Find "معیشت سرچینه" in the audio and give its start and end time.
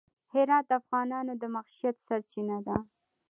1.53-2.57